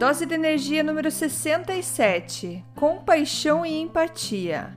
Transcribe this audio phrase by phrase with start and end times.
[0.00, 4.70] Dose de energia número 67: Compaixão e empatia.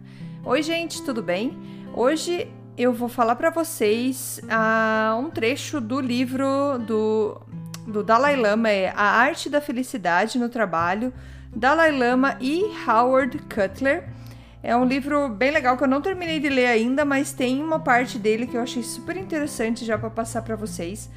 [0.44, 1.58] Oi, gente, tudo bem?
[1.96, 7.42] Hoje eu vou falar para vocês uh, um trecho do livro do,
[7.88, 11.14] do Dalai Lama, é A Arte da Felicidade no Trabalho,
[11.56, 14.10] Dalai Lama e Howard Cutler.
[14.62, 17.80] É um livro bem legal que eu não terminei de ler ainda, mas tem uma
[17.80, 21.10] parte dele que eu achei super interessante já para passar para vocês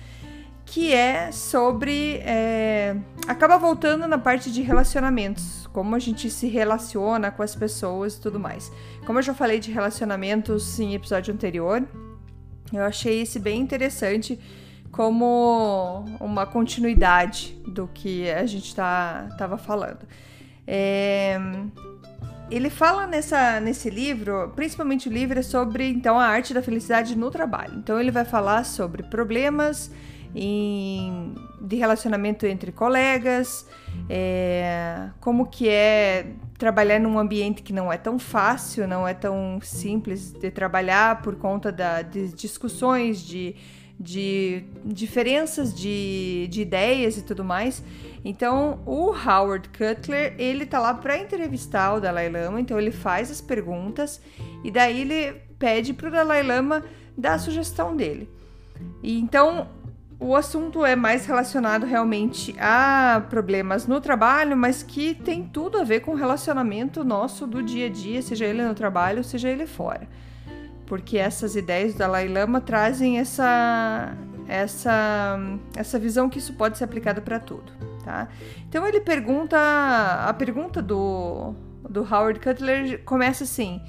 [0.66, 2.20] que é sobre.
[2.24, 8.16] É, acaba voltando na parte de relacionamentos, como a gente se relaciona com as pessoas
[8.16, 8.70] e tudo mais.
[9.06, 11.82] Como eu já falei de relacionamentos em episódio anterior,
[12.72, 14.38] eu achei esse bem interessante
[14.90, 20.06] como uma continuidade do que a gente tá, tava falando.
[20.66, 21.38] É,
[22.50, 27.16] ele fala nessa, nesse livro, principalmente o livro é sobre então a arte da felicidade
[27.16, 27.74] no trabalho.
[27.76, 29.90] Então ele vai falar sobre problemas
[30.38, 33.66] em, de relacionamento entre colegas,
[34.08, 36.26] é, como que é
[36.58, 41.36] trabalhar num ambiente que não é tão fácil, não é tão simples de trabalhar por
[41.36, 43.56] conta da, de discussões, de,
[43.98, 47.82] de diferenças de, de ideias e tudo mais.
[48.22, 53.30] Então, o Howard Cutler, ele tá lá para entrevistar o Dalai Lama, então ele faz
[53.30, 54.20] as perguntas
[54.62, 56.84] e daí ele pede pro Dalai Lama
[57.16, 58.28] dar a sugestão dele.
[59.02, 59.68] E então,
[60.18, 65.84] o assunto é mais relacionado realmente a problemas no trabalho, mas que tem tudo a
[65.84, 69.66] ver com o relacionamento nosso do dia a dia, seja ele no trabalho, seja ele
[69.66, 70.08] fora.
[70.86, 74.16] Porque essas ideias do Dalai Lama trazem essa
[74.48, 75.38] essa
[75.76, 77.72] essa visão que isso pode ser aplicado para tudo,
[78.04, 78.28] tá?
[78.68, 81.52] Então ele pergunta a pergunta do
[81.88, 83.82] do Howard Cutler começa assim: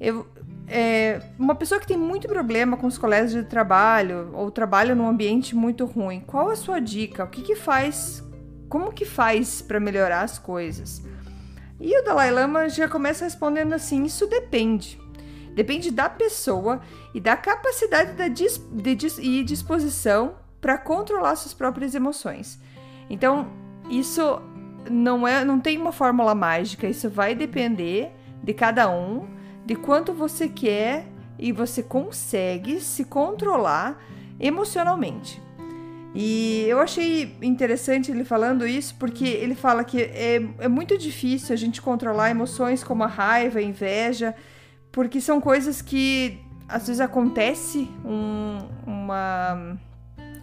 [0.00, 0.26] eu,
[0.68, 5.08] é, uma pessoa que tem muito problema com os colegas de trabalho ou trabalha num
[5.08, 7.24] ambiente muito ruim, qual a sua dica?
[7.24, 8.22] O que, que faz?
[8.68, 11.02] Como que faz para melhorar as coisas?
[11.80, 15.00] E o Dalai Lama já começa respondendo assim: isso depende.
[15.54, 16.80] Depende da pessoa
[17.14, 22.60] e da capacidade da dis dis e disposição para controlar suas próprias emoções.
[23.08, 23.48] Então,
[23.88, 24.40] isso
[24.90, 26.86] não é, não tem uma fórmula mágica.
[26.86, 28.12] Isso vai depender
[28.42, 29.37] de cada um
[29.68, 31.04] de quanto você quer
[31.38, 34.02] e você consegue se controlar
[34.40, 35.42] emocionalmente.
[36.14, 41.52] E eu achei interessante ele falando isso, porque ele fala que é, é muito difícil
[41.52, 44.34] a gente controlar emoções como a raiva, a inveja,
[44.90, 49.76] porque são coisas que às vezes acontece um, uma,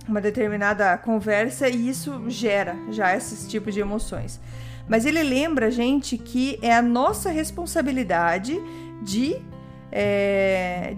[0.07, 4.40] uma determinada conversa e isso gera já esses tipos de emoções.
[4.88, 8.62] Mas ele lembra a gente que é a nossa responsabilidade
[9.05, 9.41] de,
[9.91, 10.93] é,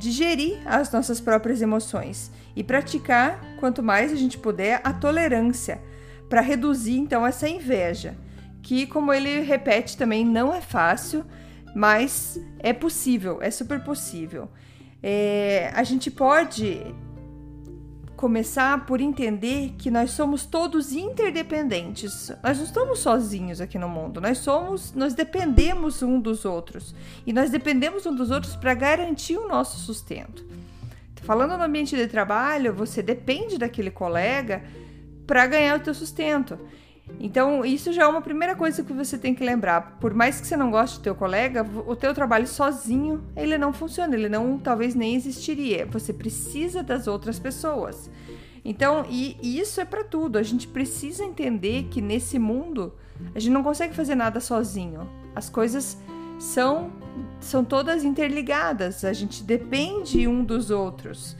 [0.65, 5.79] as nossas próprias emoções e praticar, quanto mais a gente puder, a tolerância
[6.29, 8.17] para reduzir então essa inveja,
[8.63, 11.25] que, como ele repete também, não é fácil,
[11.75, 14.49] mas é possível, é super possível.
[15.03, 16.81] É, a gente pode
[18.17, 22.31] começar por entender que nós somos todos interdependentes.
[22.43, 24.19] Nós não estamos sozinhos aqui no mundo.
[24.19, 26.95] Nós somos, nós dependemos um dos outros
[27.27, 30.43] e nós dependemos um dos outros para garantir o nosso sustento.
[31.21, 34.63] Falando no ambiente de trabalho, você depende daquele colega
[35.27, 36.57] para ganhar o teu sustento.
[37.19, 39.97] Então, isso já é uma primeira coisa que você tem que lembrar.
[39.99, 43.73] Por mais que você não goste do teu colega, o teu trabalho sozinho, ele não
[43.73, 45.85] funciona, ele não talvez nem existiria.
[45.87, 48.09] Você precisa das outras pessoas.
[48.63, 50.37] Então, e, e isso é para tudo.
[50.37, 52.93] A gente precisa entender que nesse mundo
[53.33, 55.09] a gente não consegue fazer nada sozinho.
[55.35, 55.97] As coisas
[56.37, 56.91] são
[57.39, 59.03] são todas interligadas.
[59.03, 61.35] A gente depende um dos outros.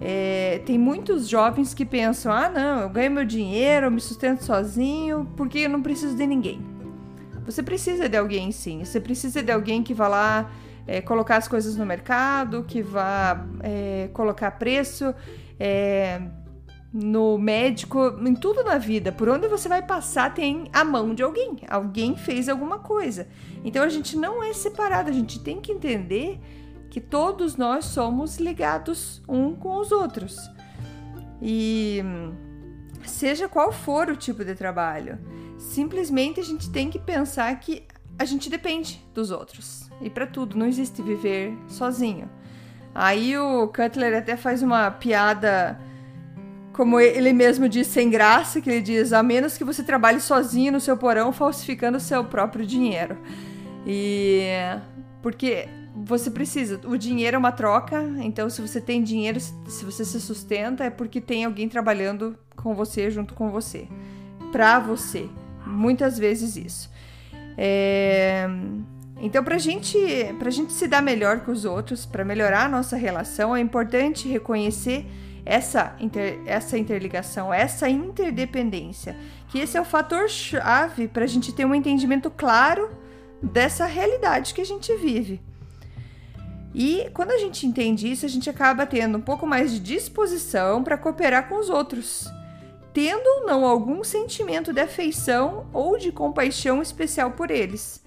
[0.00, 4.44] É, tem muitos jovens que pensam: ah, não, eu ganho meu dinheiro, eu me sustento
[4.44, 6.60] sozinho, porque eu não preciso de ninguém.
[7.46, 8.84] Você precisa de alguém, sim.
[8.84, 10.50] Você precisa de alguém que vá lá
[10.86, 15.14] é, colocar as coisas no mercado, que vá é, colocar preço.
[15.58, 16.20] É,
[16.94, 19.10] no médico, em tudo na vida.
[19.10, 21.56] Por onde você vai passar tem a mão de alguém.
[21.68, 23.26] Alguém fez alguma coisa.
[23.64, 26.38] Então a gente não é separado, a gente tem que entender
[26.94, 30.38] que todos nós somos ligados um com os outros.
[31.42, 32.00] E
[33.04, 35.18] seja qual for o tipo de trabalho,
[35.58, 37.82] simplesmente a gente tem que pensar que
[38.16, 39.90] a gente depende dos outros.
[40.00, 42.30] E para tudo, não existe viver sozinho.
[42.94, 45.76] Aí o Cutler até faz uma piada
[46.72, 50.70] como ele mesmo diz, sem graça, que ele diz, a menos que você trabalhe sozinho
[50.70, 53.18] no seu porão falsificando o seu próprio dinheiro.
[53.84, 54.46] E
[55.20, 55.68] porque
[56.04, 60.20] você precisa, o dinheiro é uma troca, então se você tem dinheiro, se você se
[60.20, 63.88] sustenta, é porque tem alguém trabalhando com você, junto com você,
[64.52, 65.28] pra você.
[65.66, 66.90] Muitas vezes isso.
[67.56, 68.46] É...
[69.20, 69.96] Então, pra gente,
[70.38, 74.28] pra gente se dar melhor com os outros, para melhorar a nossa relação, é importante
[74.28, 75.06] reconhecer
[75.46, 79.16] essa, inter, essa interligação, essa interdependência,
[79.48, 82.90] que esse é o fator chave para a gente ter um entendimento claro
[83.40, 85.40] dessa realidade que a gente vive.
[86.74, 90.82] E quando a gente entende isso, a gente acaba tendo um pouco mais de disposição
[90.82, 92.28] para cooperar com os outros,
[92.92, 98.02] tendo ou não algum sentimento de afeição ou de compaixão especial por eles.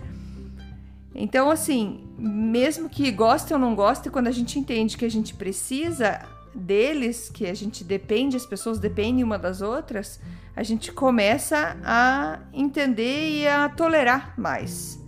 [1.15, 5.33] Então, assim, mesmo que goste ou não goste, quando a gente entende que a gente
[5.33, 10.19] precisa, deles, que a gente depende, as pessoas dependem uma das outras,
[10.55, 14.99] a gente começa a entender e a tolerar mais.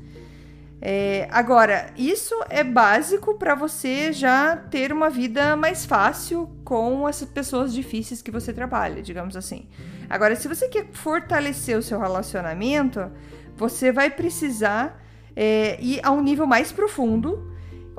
[0.81, 7.23] É, agora, isso é básico para você já ter uma vida mais fácil com as
[7.25, 9.67] pessoas difíceis que você trabalha, digamos assim.
[10.09, 13.11] Agora, se você quer fortalecer o seu relacionamento,
[13.55, 15.03] você vai precisar
[15.35, 17.49] é, ir a um nível mais profundo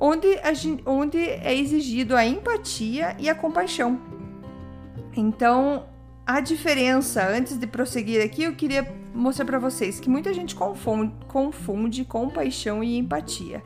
[0.01, 4.01] onde, gente, onde é exigido a empatia e a compaixão.
[5.15, 5.87] Então,
[6.27, 11.15] a diferença, antes de prosseguir aqui, eu queria mostrar para vocês que muita gente confunde,
[11.27, 13.63] confunde compaixão e empatia.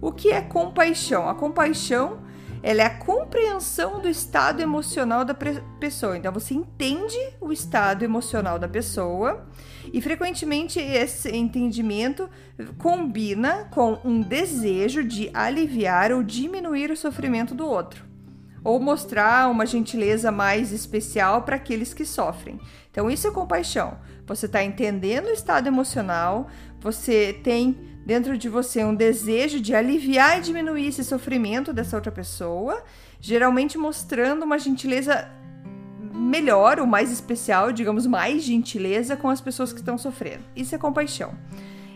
[0.00, 1.28] O que é compaixão?
[1.28, 2.18] A compaixão
[2.62, 6.16] ela é a compreensão do estado emocional da pessoa.
[6.16, 9.46] Então você entende o estado emocional da pessoa
[9.92, 12.28] e frequentemente esse entendimento
[12.76, 18.04] combina com um desejo de aliviar ou diminuir o sofrimento do outro,
[18.62, 22.58] ou mostrar uma gentileza mais especial para aqueles que sofrem.
[22.90, 23.98] Então isso é compaixão.
[24.26, 26.48] Você está entendendo o estado emocional,
[26.80, 32.12] você tem dentro de você um desejo de aliviar e diminuir esse sofrimento dessa outra
[32.12, 32.82] pessoa,
[33.20, 35.30] geralmente mostrando uma gentileza
[36.12, 40.44] melhor ou mais especial, digamos, mais gentileza com as pessoas que estão sofrendo.
[40.54, 41.34] Isso é compaixão.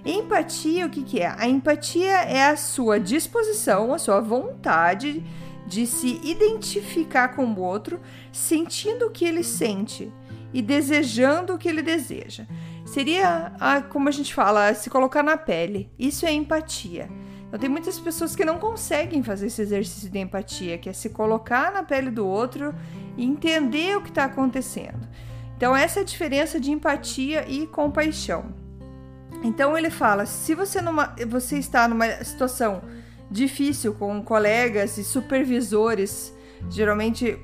[0.04, 1.34] Empatia, o que, que é?
[1.38, 5.24] A empatia é a sua disposição, a sua vontade
[5.66, 8.00] de se identificar com o outro,
[8.32, 10.12] sentindo o que ele sente
[10.52, 12.46] e desejando o que ele deseja.
[12.84, 15.90] Seria, a, como a gente fala, se colocar na pele.
[15.98, 17.08] Isso é empatia.
[17.46, 21.10] Então, tem muitas pessoas que não conseguem fazer esse exercício de empatia, que é se
[21.10, 22.74] colocar na pele do outro
[23.16, 25.08] e entender o que está acontecendo.
[25.56, 28.54] Então, essa é a diferença de empatia e compaixão.
[29.42, 32.82] Então, ele fala: se você, numa, você está numa situação
[33.34, 36.32] difícil com colegas e supervisores,
[36.70, 37.36] geralmente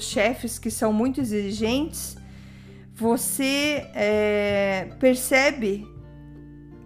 [0.00, 2.16] chefes que são muito exigentes,
[2.92, 5.86] você é, percebe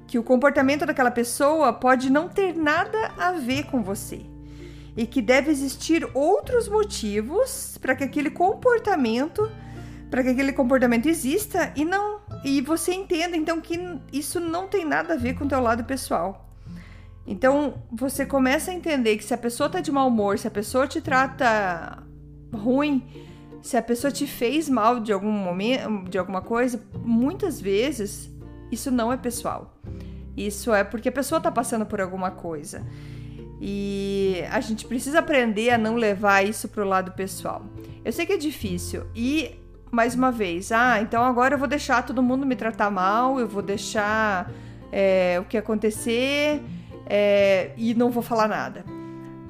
[0.06, 4.20] que o comportamento daquela pessoa pode não ter nada a ver com você
[4.94, 9.50] e que deve existir outros motivos para que aquele comportamento
[10.10, 13.78] para que aquele comportamento exista e não e você entenda então que
[14.12, 16.51] isso não tem nada a ver com o teu lado pessoal.
[17.26, 20.50] Então você começa a entender que se a pessoa tá de mau humor, se a
[20.50, 22.02] pessoa te trata
[22.52, 23.02] ruim,
[23.62, 28.30] se a pessoa te fez mal de algum momento, de alguma coisa, muitas vezes
[28.70, 29.78] isso não é pessoal.
[30.36, 32.84] Isso é porque a pessoa está passando por alguma coisa.
[33.60, 37.62] E a gente precisa aprender a não levar isso para o lado pessoal.
[38.04, 39.04] Eu sei que é difícil.
[39.14, 39.54] E,
[39.90, 43.46] mais uma vez, ah, então agora eu vou deixar todo mundo me tratar mal, eu
[43.46, 44.50] vou deixar
[44.90, 46.60] é, o que acontecer
[47.14, 48.86] é, e não vou falar nada.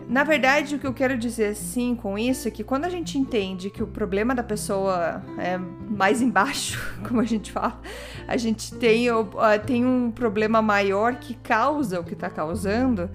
[0.08, 3.16] Na verdade, o que eu quero dizer sim com isso é que quando a gente
[3.16, 7.80] entende que o problema da pessoa é mais embaixo, como a gente fala,
[8.26, 9.24] a gente tem, uh,
[9.64, 13.08] tem um problema maior que causa o que está causando,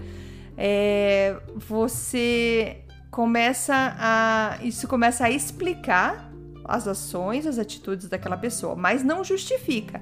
[0.58, 2.77] é, você
[3.12, 4.60] começa a.
[4.63, 6.32] Isso começa a explicar
[6.63, 10.01] as ações, as atitudes daquela pessoa, mas não justifica.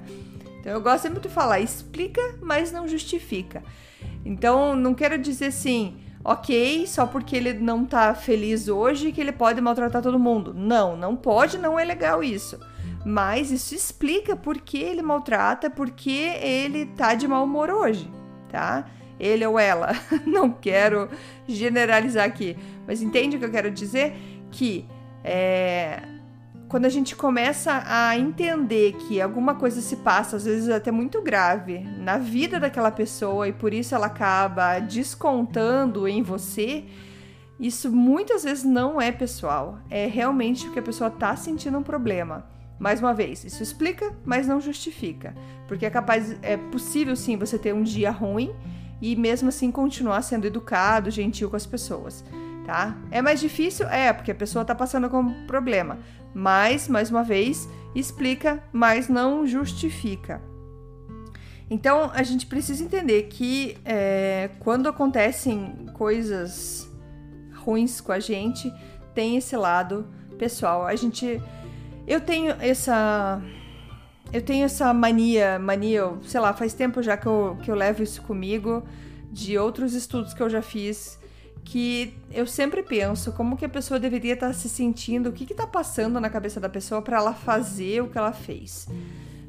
[0.66, 3.62] Então eu gosto sempre de falar, explica, mas não justifica.
[4.24, 9.30] Então não quero dizer assim ok, só porque ele não tá feliz hoje que ele
[9.30, 10.52] pode maltratar todo mundo.
[10.52, 12.58] Não, não pode, não é legal isso.
[13.04, 18.10] Mas isso explica por que ele maltrata, porque ele tá de mau humor hoje,
[18.50, 18.86] tá?
[19.20, 19.92] Ele ou ela.
[20.26, 21.08] Não quero
[21.46, 22.58] generalizar aqui.
[22.88, 24.14] Mas entende o que eu quero dizer?
[24.50, 24.84] Que
[25.22, 26.02] é,
[26.68, 31.22] quando a gente começa a entender que alguma coisa se passa, às vezes até muito
[31.22, 36.84] grave, na vida daquela pessoa e por isso ela acaba descontando em você,
[37.58, 39.78] isso muitas vezes não é pessoal.
[39.88, 42.46] É realmente porque a pessoa está sentindo um problema.
[42.78, 45.34] Mais uma vez, isso explica, mas não justifica.
[45.66, 48.54] Porque é capaz, é possível sim você ter um dia ruim
[49.00, 52.24] e mesmo assim continuar sendo educado, gentil com as pessoas
[52.66, 52.96] tá?
[53.10, 53.88] É mais difícil?
[53.88, 55.98] É, porque a pessoa tá passando com problema.
[56.34, 60.42] Mas, mais uma vez, explica, mas não justifica.
[61.70, 66.90] Então, a gente precisa entender que é, quando acontecem coisas
[67.54, 68.72] ruins com a gente,
[69.14, 70.06] tem esse lado
[70.38, 70.84] pessoal.
[70.84, 71.40] A gente.
[72.06, 73.40] Eu tenho essa.
[74.32, 78.02] Eu tenho essa mania, mania, sei lá, faz tempo já que eu, que eu levo
[78.02, 78.82] isso comigo,
[79.30, 81.18] de outros estudos que eu já fiz
[81.66, 85.52] que eu sempre penso como que a pessoa deveria estar tá se sentindo, o que
[85.52, 88.88] está passando na cabeça da pessoa para ela fazer o que ela fez.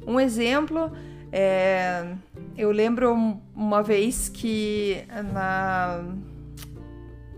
[0.04, 0.90] Um exemplo,
[1.30, 2.14] é,
[2.56, 6.02] eu lembro uma vez que na,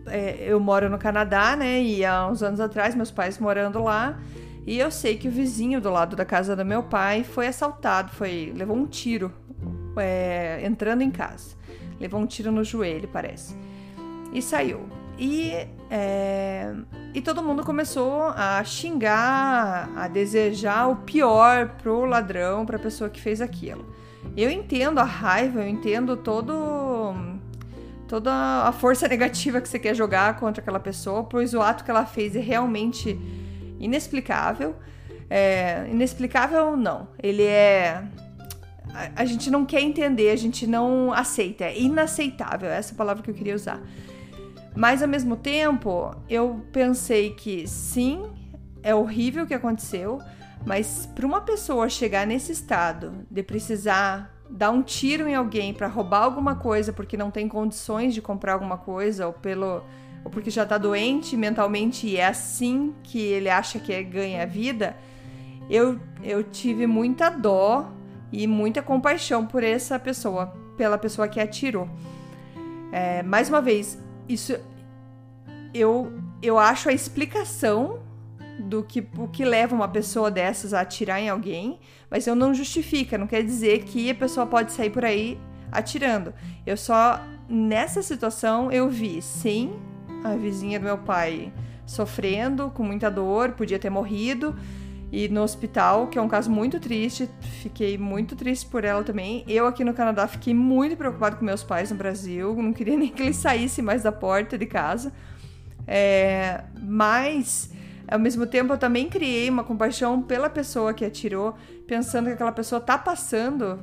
[0.07, 1.83] é, eu moro no Canadá, né?
[1.83, 4.19] E há uns anos atrás, meus pais morando lá.
[4.67, 8.13] E eu sei que o vizinho do lado da casa do meu pai foi assaltado,
[8.13, 9.31] foi levou um tiro
[9.99, 11.55] é, entrando em casa.
[12.01, 13.55] Levou um tiro no joelho, parece
[14.33, 14.89] e saiu.
[15.19, 15.53] E,
[15.91, 16.73] é,
[17.13, 23.21] e todo mundo começou a xingar, a desejar o pior pro ladrão, pra pessoa que
[23.21, 23.95] fez aquilo.
[24.37, 27.15] Eu entendo a raiva, eu entendo todo
[28.09, 31.91] toda a força negativa que você quer jogar contra aquela pessoa, pois o ato que
[31.91, 33.19] ela fez é realmente
[33.79, 34.75] inexplicável.
[35.29, 38.03] É, inexplicável não, ele é
[38.95, 42.97] a, a gente não quer entender, a gente não aceita, é inaceitável, essa é a
[42.97, 43.81] palavra que eu queria usar.
[44.75, 48.31] Mas ao mesmo tempo, eu pensei que sim,
[48.83, 50.21] é horrível o que aconteceu,
[50.65, 55.87] mas para uma pessoa chegar nesse estado de precisar dar um tiro em alguém para
[55.87, 59.83] roubar alguma coisa porque não tem condições de comprar alguma coisa ou pelo
[60.25, 64.43] ou porque já tá doente mentalmente e é assim que ele acha que é ganha
[64.43, 64.97] a vida,
[65.69, 67.91] eu, eu tive muita dó
[68.33, 71.89] e muita compaixão por essa pessoa, pela pessoa que atirou.
[72.93, 73.99] É, mais uma vez,
[74.33, 74.57] isso
[75.75, 78.01] eu eu acho a explicação
[78.59, 81.79] do que o que leva uma pessoa dessas a atirar em alguém,
[82.11, 85.39] mas eu não justifica, não quer dizer que a pessoa pode sair por aí
[85.71, 86.33] atirando.
[86.67, 89.73] Eu só nessa situação eu vi, sim,
[90.25, 91.53] a vizinha do meu pai
[91.87, 94.55] sofrendo com muita dor, podia ter morrido
[95.13, 97.29] e no hospital, que é um caso muito triste,
[97.63, 99.45] fiquei muito triste por ela também.
[99.49, 103.09] Eu aqui no Canadá fiquei muito preocupado com meus pais no Brasil, não queria nem
[103.09, 105.13] que eles saíssem mais da porta de casa.
[105.87, 107.73] É, mas
[108.07, 111.57] ao mesmo tempo eu também criei uma compaixão pela pessoa que atirou,
[111.89, 113.81] pensando que aquela pessoa tá passando,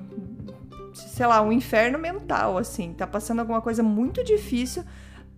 [0.93, 4.83] sei lá, um inferno mental, assim, tá passando alguma coisa muito difícil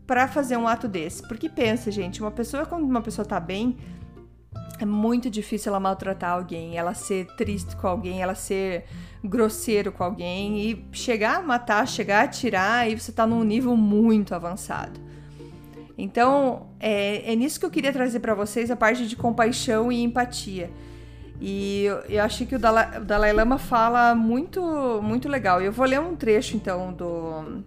[0.06, 1.28] para fazer um ato desse.
[1.28, 3.78] Porque pensa, gente, uma pessoa quando uma pessoa tá bem,
[4.80, 8.86] é muito difícil ela maltratar alguém, ela ser triste com alguém, ela ser
[9.24, 13.76] grosseiro com alguém e chegar a matar, chegar a atirar e você tá num nível
[13.76, 15.00] muito avançado.
[15.98, 20.02] Então, é, é nisso que eu queria trazer para vocês a parte de compaixão e
[20.02, 20.72] empatia.
[21.42, 24.62] E eu, eu acho que o Dalai, o Dalai Lama fala muito,
[25.02, 25.62] muito legal.
[25.62, 27.64] Eu vou ler um trecho então do,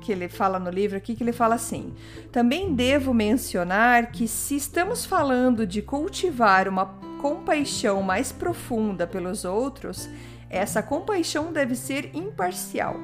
[0.00, 1.92] que ele fala no livro aqui, que ele fala assim:
[2.30, 6.86] Também devo mencionar que se estamos falando de cultivar uma
[7.20, 10.08] compaixão mais profunda pelos outros,
[10.48, 12.96] essa compaixão deve ser imparcial.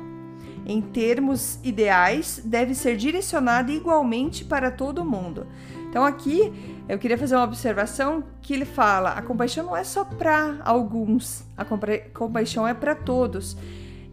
[0.64, 5.46] Em termos ideais, deve ser direcionada igualmente para todo mundo.
[5.88, 6.52] Então aqui
[6.88, 11.44] eu queria fazer uma observação que ele fala: a compaixão não é só para alguns,
[11.56, 11.64] a
[12.12, 13.56] compaixão é para todos.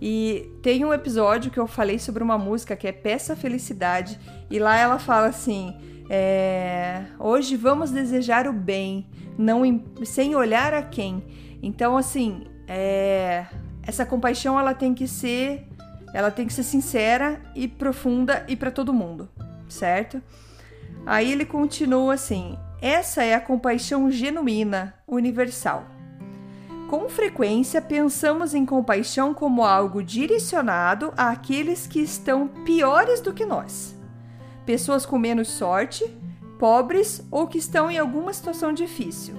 [0.01, 4.57] E tem um episódio que eu falei sobre uma música que é Peça Felicidade, e
[4.57, 5.75] lá ela fala assim:
[6.09, 9.61] é, hoje vamos desejar o bem, não
[10.05, 11.23] sem olhar a quem.
[11.61, 13.45] Então, assim, é,
[13.83, 15.67] essa compaixão ela tem que ser,
[16.13, 19.29] ela tem que ser sincera e profunda e para todo mundo,
[19.67, 20.21] certo?
[21.05, 25.98] Aí ele continua assim: essa é a compaixão genuína, universal.
[26.89, 33.95] Com frequência, pensamos em compaixão como algo direcionado àqueles que estão piores do que nós.
[34.65, 36.03] pessoas com menos sorte,
[36.57, 39.35] pobres ou que estão em alguma situação difícil.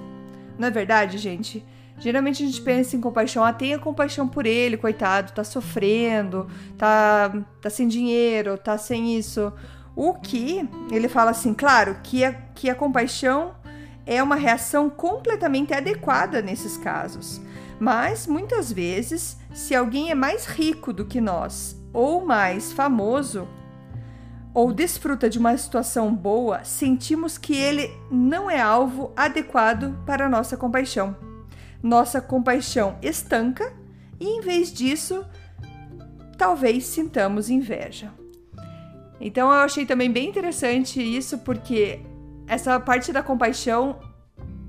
[0.57, 1.65] Não é verdade, gente?
[1.97, 7.33] Geralmente a gente pensa em compaixão, ah, tenha compaixão por ele, coitado, tá sofrendo, tá,
[7.61, 9.51] tá sem dinheiro, tá sem isso.
[9.93, 13.53] O que ele fala assim, claro, que a, que a compaixão
[14.11, 17.39] é uma reação completamente adequada nesses casos.
[17.79, 23.47] Mas muitas vezes, se alguém é mais rico do que nós ou mais famoso,
[24.53, 30.57] ou desfruta de uma situação boa, sentimos que ele não é alvo adequado para nossa
[30.57, 31.15] compaixão.
[31.81, 33.71] Nossa compaixão estanca
[34.19, 35.25] e, em vez disso,
[36.37, 38.11] talvez sintamos inveja.
[39.21, 42.01] Então, eu achei também bem interessante isso, porque
[42.51, 43.97] essa parte da compaixão,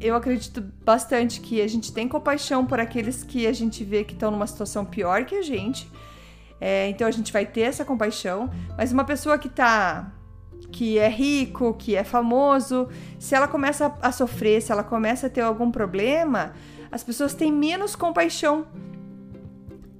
[0.01, 4.13] eu acredito bastante que a gente tem compaixão por aqueles que a gente vê que
[4.13, 5.91] estão numa situação pior que a gente.
[6.61, 8.49] É, então a gente vai ter essa compaixão,
[8.79, 10.13] mas uma pessoa que tá
[10.71, 15.31] que é rico, que é famoso, se ela começa a sofrer, se ela começa a
[15.31, 16.53] ter algum problema,
[16.91, 18.65] as pessoas têm menos compaixão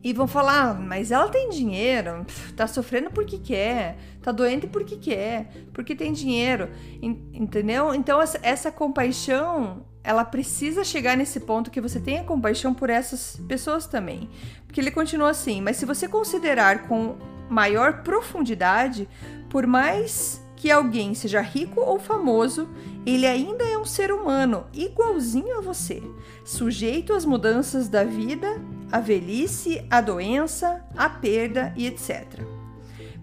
[0.03, 4.97] e vão falar, ah, mas ela tem dinheiro, tá sofrendo porque quer, tá doente porque
[4.97, 6.69] quer, porque tem dinheiro,
[7.01, 7.95] entendeu?
[7.95, 13.87] Então essa, compaixão ela precisa chegar nesse ponto que você tenha compaixão por essas pessoas
[13.87, 14.29] também.
[14.67, 17.17] Porque ele continua assim: mas se você considerar com
[17.49, 19.09] maior profundidade,
[19.49, 22.69] por mais que alguém seja rico ou famoso,
[23.05, 26.01] ele ainda é um ser humano, igualzinho a você,
[26.45, 28.47] sujeito às mudanças da vida,
[28.93, 32.43] à velhice, à doença, à perda e etc.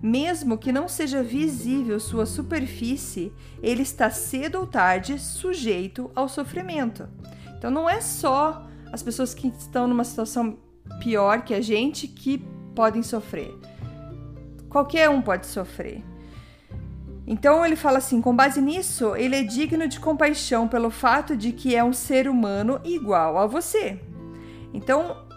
[0.03, 3.31] Mesmo que não seja visível sua superfície,
[3.63, 7.07] ele está cedo ou tarde sujeito ao sofrimento.
[7.57, 10.59] Então não é só as pessoas que estão numa situação
[10.99, 12.37] pior que a gente que
[12.75, 13.57] podem sofrer.
[14.67, 16.08] Qualquer um pode sofrer.
[17.29, 21.51] Então ele fala assim: com base nisso, ele é digno de compaixão pelo fato de
[21.51, 24.01] que é um ser humano igual a você.
[24.73, 25.29] Então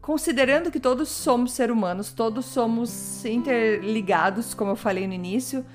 [0.00, 5.66] considerando que todos somos seres humanos, todos somos interligados, como eu falei no início,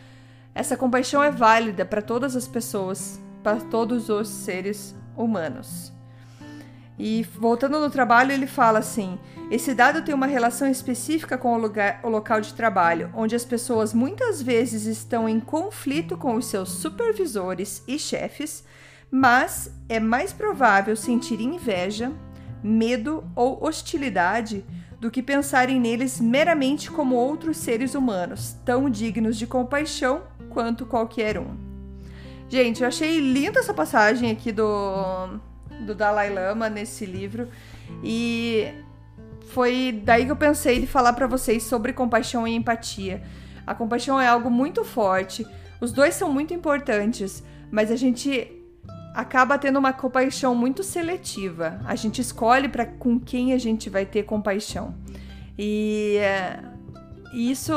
[0.55, 5.92] essa compaixão é válida para todas as pessoas, para todos os seres humanos.
[6.97, 9.17] E voltando no trabalho, ele fala assim:
[9.49, 13.45] esse dado tem uma relação específica com o, lugar, o local de trabalho, onde as
[13.45, 18.63] pessoas muitas vezes estão em conflito com os seus supervisores e chefes,
[19.09, 22.11] mas é mais provável sentir inveja,
[22.63, 24.63] medo ou hostilidade
[24.99, 31.37] do que pensarem neles meramente como outros seres humanos, tão dignos de compaixão quanto qualquer
[31.37, 31.57] um.
[32.47, 35.39] Gente, eu achei linda essa passagem aqui do,
[35.83, 37.49] do Dalai Lama nesse livro
[38.03, 38.73] e
[39.49, 43.21] foi daí que eu pensei de falar para vocês sobre compaixão e empatia.
[43.67, 45.45] A compaixão é algo muito forte,
[45.79, 48.51] os dois são muito importantes, mas a gente
[49.13, 51.79] acaba tendo uma compaixão muito seletiva.
[51.85, 54.95] A gente escolhe para com quem a gente vai ter compaixão.
[55.57, 56.59] E é,
[57.33, 57.73] isso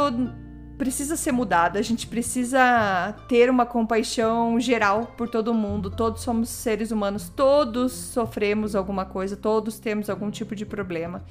[0.77, 1.79] precisa ser mudado.
[1.79, 5.91] A gente precisa ter uma compaixão geral por todo mundo.
[5.91, 11.25] Todos somos seres humanos, todos sofremos alguma coisa, todos temos algum tipo de problema.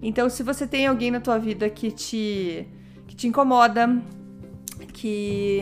[0.00, 2.66] Então, se você tem alguém na tua vida que te
[3.06, 4.00] que te incomoda,
[4.92, 5.60] que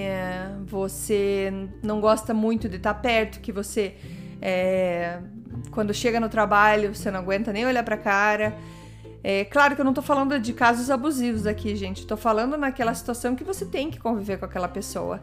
[0.66, 3.94] você não gosta muito de estar perto, que você
[4.40, 5.20] é,
[5.70, 8.56] quando chega no trabalho você não aguenta nem olhar para cara.
[9.22, 12.06] É claro que eu não tô falando de casos abusivos aqui, gente.
[12.06, 15.20] Tô falando naquela situação que você tem que conviver com aquela pessoa.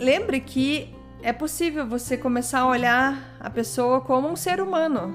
[0.00, 0.92] lembre que
[1.22, 5.14] é possível você começar a olhar a pessoa como um ser humano.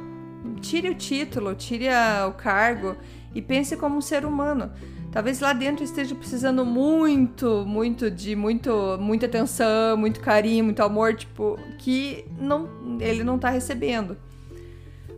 [0.61, 2.95] Tire o título, tire a, o cargo
[3.35, 4.71] e pense como um ser humano.
[5.11, 11.13] Talvez lá dentro esteja precisando muito, muito de muito, muita atenção, muito carinho, muito amor,
[11.13, 12.67] tipo, que não,
[12.99, 14.17] ele não tá recebendo.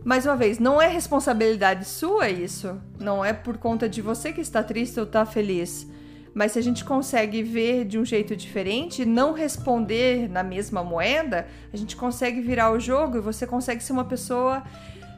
[0.06, 2.80] Mais uma vez, não é responsabilidade sua isso.
[2.96, 5.84] Não é por conta de você que está triste ou está feliz.
[6.32, 11.48] Mas se a gente consegue ver de um jeito diferente, não responder na mesma moeda,
[11.72, 14.62] a gente consegue virar o jogo e você consegue ser uma pessoa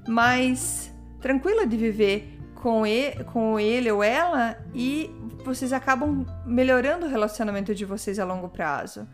[0.09, 7.11] mais tranquila de viver com ele, com ele ou ela e vocês acabam melhorando o
[7.11, 9.07] relacionamento de vocês a longo prazo.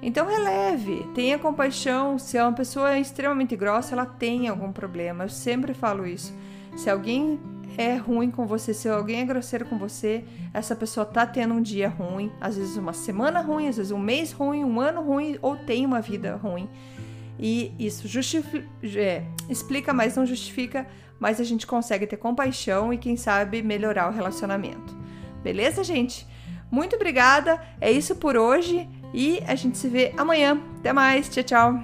[0.00, 2.18] Então releve, tenha compaixão.
[2.18, 5.24] Se é uma pessoa extremamente grossa, ela tem algum problema.
[5.24, 6.32] Eu sempre falo isso.
[6.76, 7.40] Se alguém
[7.76, 11.62] é ruim com você, se alguém é grosseiro com você, essa pessoa tá tendo um
[11.62, 15.38] dia ruim, às vezes uma semana ruim, às vezes um mês ruim, um ano ruim
[15.42, 16.68] ou tem uma vida ruim.
[17.38, 18.08] E isso
[18.96, 20.86] é, explica, mas não justifica
[21.18, 24.96] mas a gente consegue ter compaixão e, quem sabe, melhorar o relacionamento.
[25.42, 26.26] Beleza, gente?
[26.70, 30.60] Muito obrigada, é isso por hoje e a gente se vê amanhã.
[30.78, 31.82] Até mais, tchau, tchau.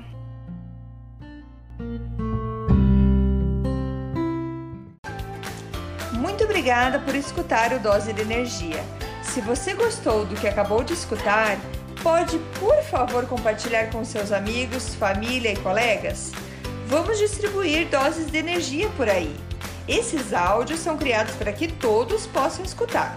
[6.13, 8.83] Muito obrigada por escutar o Dose de Energia.
[9.23, 11.59] Se você gostou do que acabou de escutar,
[12.03, 16.33] pode, por favor, compartilhar com seus amigos, família e colegas?
[16.87, 19.35] Vamos distribuir doses de energia por aí.
[19.89, 23.17] Esses áudios são criados para que todos possam escutar,